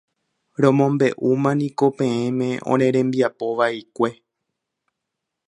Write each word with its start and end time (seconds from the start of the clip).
Romombeʼúmaniko 0.61 1.85
peẽme 1.97 2.47
ore 2.71 2.87
rembiapo 2.95 3.45
vaikue. 3.57 4.09